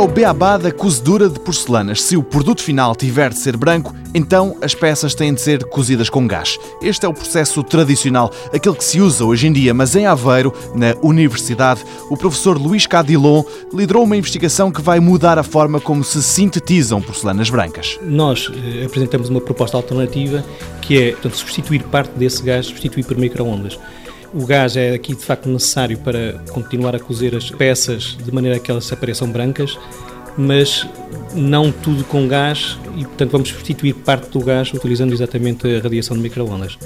o 0.00 0.08
beabá 0.08 0.56
da 0.56 0.72
cozedura 0.72 1.28
de 1.28 1.38
porcelanas. 1.38 2.02
Se 2.02 2.16
o 2.16 2.22
produto 2.22 2.62
final 2.62 2.96
tiver 2.96 3.28
de 3.30 3.38
ser 3.38 3.54
branco, 3.54 3.94
então 4.14 4.56
as 4.62 4.74
peças 4.74 5.14
têm 5.14 5.34
de 5.34 5.42
ser 5.42 5.62
cozidas 5.64 6.08
com 6.08 6.26
gás. 6.26 6.56
Este 6.80 7.04
é 7.04 7.08
o 7.08 7.12
processo 7.12 7.62
tradicional, 7.62 8.32
aquele 8.54 8.76
que 8.76 8.84
se 8.84 8.98
usa 8.98 9.26
hoje 9.26 9.46
em 9.46 9.52
dia, 9.52 9.74
mas 9.74 9.94
em 9.94 10.06
Aveiro, 10.06 10.54
na 10.74 10.94
Universidade, 11.02 11.84
o 12.08 12.16
professor 12.16 12.56
Luís 12.56 12.86
Cadilon 12.86 13.44
liderou 13.74 14.04
uma 14.04 14.16
investigação 14.16 14.70
que 14.72 14.80
vai 14.80 15.00
mudar 15.00 15.38
a 15.38 15.42
forma 15.42 15.78
como 15.78 16.02
se 16.02 16.22
sintetizam 16.22 17.02
porcelanas 17.02 17.50
brancas. 17.50 17.98
Nós 18.02 18.50
eh, 18.54 18.86
apresentamos 18.86 19.28
uma 19.28 19.40
proposta 19.40 19.76
alternativa 19.76 20.42
que 20.80 20.98
é 20.98 21.10
portanto, 21.12 21.36
substituir 21.36 21.82
parte 21.84 22.12
desse 22.12 22.42
gás, 22.42 22.66
substituir 22.66 23.04
por 23.04 23.18
microondas. 23.18 23.78
O 24.32 24.46
gás 24.46 24.76
é 24.76 24.94
aqui 24.94 25.14
de 25.14 25.24
facto 25.24 25.48
necessário 25.48 25.98
para 25.98 26.34
continuar 26.52 26.94
a 26.94 27.00
cozer 27.00 27.34
as 27.34 27.50
peças 27.50 28.16
de 28.22 28.32
maneira 28.32 28.60
que 28.60 28.70
elas 28.70 28.92
apareçam 28.92 29.28
brancas, 29.28 29.76
mas 30.38 30.86
não 31.34 31.72
tudo 31.72 32.04
com 32.04 32.28
gás 32.28 32.78
e, 32.96 33.04
portanto, 33.04 33.30
vamos 33.32 33.48
substituir 33.48 33.92
parte 33.94 34.30
do 34.30 34.40
gás 34.40 34.72
utilizando 34.72 35.12
exatamente 35.12 35.66
a 35.66 35.80
radiação 35.80 36.16
de 36.16 36.22
microondas. 36.22 36.78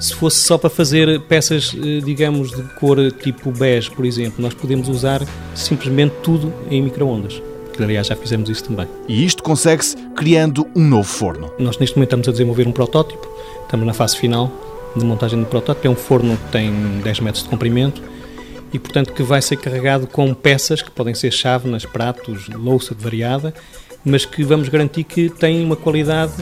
Se 0.00 0.14
fosse 0.14 0.38
só 0.38 0.58
para 0.58 0.68
fazer 0.68 1.20
peças, 1.22 1.76
eh, 1.76 2.00
digamos, 2.04 2.50
de 2.50 2.62
cor 2.74 2.98
tipo 3.12 3.52
bege, 3.52 3.90
por 3.90 4.04
exemplo, 4.04 4.42
nós 4.42 4.54
podemos 4.54 4.88
usar 4.88 5.22
simplesmente 5.54 6.14
tudo 6.22 6.52
em 6.70 6.82
microondas. 6.82 7.40
Aliás, 7.78 8.08
já 8.08 8.16
fizemos 8.16 8.50
isso 8.50 8.64
também. 8.64 8.86
E 9.08 9.24
isto 9.24 9.42
consegue-se 9.42 9.96
criando 10.14 10.66
um 10.74 10.86
novo 10.86 11.08
forno. 11.08 11.50
Nós, 11.58 11.78
neste 11.78 11.96
momento, 11.96 12.08
estamos 12.08 12.28
a 12.28 12.32
desenvolver 12.32 12.66
um 12.66 12.72
protótipo, 12.72 13.26
estamos 13.64 13.86
na 13.86 13.94
fase 13.94 14.18
final 14.18 14.69
de 14.96 15.04
montagem 15.04 15.38
do 15.40 15.46
protótipo. 15.46 15.86
É 15.86 15.90
um 15.90 15.96
forno 15.96 16.36
que 16.36 16.52
tem 16.52 16.72
10 17.02 17.20
metros 17.20 17.42
de 17.44 17.48
comprimento 17.48 18.02
e, 18.72 18.78
portanto, 18.78 19.12
que 19.12 19.22
vai 19.22 19.42
ser 19.42 19.56
carregado 19.56 20.06
com 20.06 20.32
peças 20.34 20.82
que 20.82 20.90
podem 20.90 21.14
ser 21.14 21.32
chávenas, 21.32 21.84
pratos, 21.84 22.48
louça 22.48 22.94
variada, 22.98 23.52
mas 24.04 24.24
que 24.24 24.42
vamos 24.42 24.68
garantir 24.68 25.04
que 25.04 25.28
tem 25.28 25.64
uma 25.64 25.76
qualidade 25.76 26.32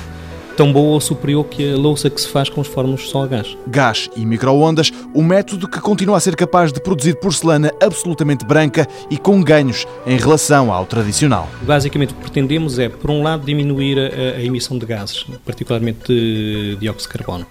tão 0.59 0.72
boa 0.72 0.95
ou 0.95 1.00
superior 1.00 1.45
que 1.45 1.72
a 1.72 1.77
louça 1.77 2.11
que 2.11 2.20
se 2.20 2.27
faz 2.27 2.48
com 2.48 2.61
os 2.61 2.67
fornos 2.67 3.09
só 3.09 3.22
a 3.22 3.27
gás. 3.28 3.56
Gás 3.69 4.11
e 4.17 4.27
microondas, 4.27 4.91
o 5.15 5.22
método 5.22 5.69
que 5.69 5.81
continua 5.81 6.17
a 6.17 6.20
ser 6.20 6.34
capaz 6.34 6.72
de 6.72 6.81
produzir 6.81 7.15
porcelana 7.20 7.70
absolutamente 7.81 8.44
branca 8.44 8.84
e 9.09 9.17
com 9.17 9.41
ganhos 9.41 9.87
em 10.05 10.19
relação 10.19 10.72
ao 10.72 10.84
tradicional. 10.84 11.48
Basicamente 11.62 12.12
o 12.12 12.17
que 12.17 12.22
pretendemos 12.22 12.77
é, 12.77 12.89
por 12.89 13.09
um 13.09 13.22
lado, 13.22 13.47
diminuir 13.47 14.00
a, 14.00 14.39
a 14.39 14.42
emissão 14.42 14.77
de 14.77 14.84
gases, 14.84 15.25
particularmente 15.47 16.09
de 16.09 16.77
dióxido 16.81 17.12
de 17.12 17.19
carbono. 17.19 17.47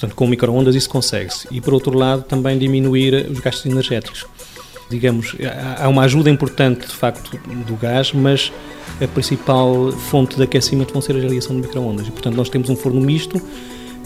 Portanto, 0.00 0.16
com 0.16 0.26
microondas 0.26 0.74
isso 0.74 0.88
consegue-se. 0.88 1.46
E, 1.50 1.60
por 1.60 1.74
outro 1.74 1.96
lado, 1.96 2.22
também 2.22 2.58
diminuir 2.58 3.26
os 3.30 3.38
gastos 3.38 3.70
energéticos. 3.70 4.24
Digamos, 4.88 5.36
há 5.76 5.86
uma 5.88 6.02
ajuda 6.04 6.30
importante, 6.30 6.86
de 6.86 6.94
facto, 6.94 7.38
do 7.66 7.76
gás, 7.76 8.10
mas 8.12 8.50
a 8.98 9.06
principal 9.06 9.92
fonte 9.92 10.36
de 10.36 10.42
aquecimento 10.42 10.94
vão 10.94 11.02
ser 11.02 11.16
a 11.16 11.20
radiação 11.20 11.54
de 11.54 11.62
microondas. 11.62 12.08
E, 12.08 12.10
portanto, 12.10 12.34
nós 12.34 12.48
temos 12.48 12.70
um 12.70 12.76
forno 12.76 12.98
misto, 12.98 13.40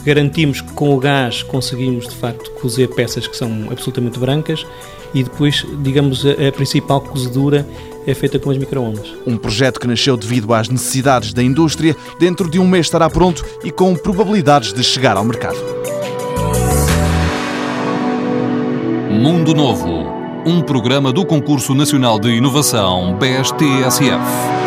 garantimos 0.04 0.60
que 0.60 0.72
com 0.72 0.94
o 0.94 0.98
gás 0.98 1.42
conseguimos, 1.42 2.08
de 2.08 2.14
facto, 2.14 2.50
cozer 2.52 2.88
peças 2.88 3.26
que 3.26 3.36
são 3.36 3.68
absolutamente 3.70 4.18
brancas 4.18 4.66
e 5.14 5.22
depois, 5.22 5.64
digamos, 5.82 6.24
a, 6.26 6.48
a 6.48 6.52
principal 6.52 7.00
cozedura 7.00 7.66
é 8.06 8.12
feita 8.12 8.38
com 8.38 8.50
as 8.50 8.58
microondas. 8.58 9.14
Um 9.26 9.36
projeto 9.36 9.80
que 9.80 9.86
nasceu 9.86 10.16
devido 10.16 10.52
às 10.52 10.68
necessidades 10.68 11.32
da 11.32 11.42
indústria, 11.42 11.96
dentro 12.18 12.50
de 12.50 12.58
um 12.58 12.66
mês 12.66 12.86
estará 12.86 13.08
pronto 13.08 13.44
e 13.62 13.70
com 13.70 13.94
probabilidades 13.94 14.72
de 14.72 14.82
chegar 14.82 15.16
ao 15.16 15.24
mercado. 15.24 15.56
Mundo 19.10 19.54
Novo, 19.54 20.04
um 20.44 20.60
programa 20.60 21.12
do 21.12 21.24
Concurso 21.24 21.74
Nacional 21.74 22.18
de 22.18 22.30
Inovação 22.30 23.16
BSTSF. 23.16 24.63